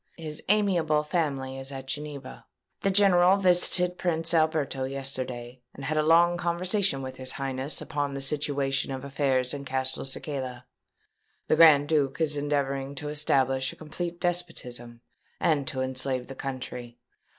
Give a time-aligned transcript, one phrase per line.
[0.17, 2.47] His amiable family is at Geneva.
[2.81, 8.15] The general visited Prince Alberto yesterday, and had a long conversation with his Highness upon
[8.15, 10.65] the situation of affairs in Castelcicala.
[11.47, 15.01] The Grand Duke is endeavouring to establish a complete despotism,
[15.39, 16.97] and to enslave the country.